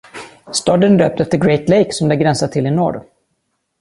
[0.53, 3.03] Staden är döpt efter Great Lake som den gränsar till i norr.